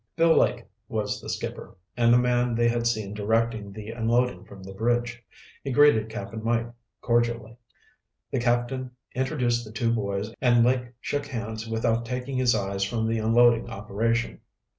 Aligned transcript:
Bill 0.15 0.35
Lake 0.35 0.65
was 0.87 1.21
the 1.21 1.29
skipper, 1.29 1.75
and 1.95 2.11
the 2.11 2.17
man 2.17 2.55
they 2.55 2.67
had 2.67 2.87
seen 2.87 3.13
directing 3.13 3.71
the 3.71 3.91
unloading 3.91 4.43
from 4.45 4.63
the 4.63 4.73
bridge. 4.73 5.23
He 5.63 5.71
greeted 5.71 6.09
Cap'n 6.09 6.43
Mike 6.43 6.71
cordially. 7.01 7.55
The 8.31 8.39
captain 8.39 8.89
introduced 9.13 9.63
the 9.63 9.71
two 9.71 9.93
boys 9.93 10.33
and 10.41 10.65
Lake 10.65 10.85
shook 11.01 11.27
hands 11.27 11.69
without 11.69 12.03
taking 12.03 12.37
his 12.37 12.55
eyes 12.55 12.83
from 12.83 13.05
the 13.07 13.19
unloading 13.19 13.69
operation. 13.69 14.41